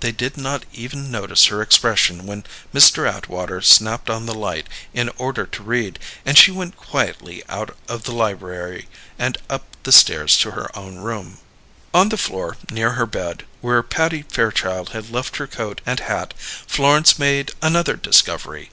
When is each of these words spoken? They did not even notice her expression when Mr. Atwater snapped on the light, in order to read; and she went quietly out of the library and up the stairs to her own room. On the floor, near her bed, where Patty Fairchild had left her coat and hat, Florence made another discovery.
They 0.00 0.10
did 0.10 0.36
not 0.36 0.64
even 0.72 1.12
notice 1.12 1.44
her 1.46 1.62
expression 1.62 2.26
when 2.26 2.42
Mr. 2.74 3.08
Atwater 3.08 3.62
snapped 3.62 4.10
on 4.10 4.26
the 4.26 4.34
light, 4.34 4.66
in 4.92 5.10
order 5.16 5.46
to 5.46 5.62
read; 5.62 6.00
and 6.24 6.36
she 6.36 6.50
went 6.50 6.76
quietly 6.76 7.44
out 7.48 7.76
of 7.86 8.02
the 8.02 8.10
library 8.10 8.88
and 9.16 9.38
up 9.48 9.62
the 9.84 9.92
stairs 9.92 10.36
to 10.38 10.50
her 10.50 10.76
own 10.76 10.96
room. 10.96 11.38
On 11.94 12.08
the 12.08 12.16
floor, 12.18 12.56
near 12.68 12.94
her 12.98 13.06
bed, 13.06 13.44
where 13.60 13.80
Patty 13.84 14.22
Fairchild 14.28 14.88
had 14.88 15.10
left 15.12 15.36
her 15.36 15.46
coat 15.46 15.80
and 15.86 16.00
hat, 16.00 16.34
Florence 16.36 17.16
made 17.16 17.52
another 17.62 17.94
discovery. 17.94 18.72